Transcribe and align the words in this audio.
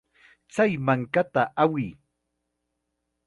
Chay 0.53 0.71
mankata 0.85 1.43
awiy. 1.63 1.89